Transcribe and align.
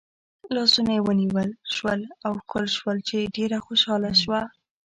لاسونه 0.55 0.91
یې 0.95 1.01
ونیول 1.07 1.49
شول 1.75 2.01
او 2.25 2.31
ښکل 2.43 2.65
شول 2.77 2.97
چې 3.07 3.31
ډېره 3.35 3.57
خوشحاله 3.65 4.11
شوه. 4.21 4.41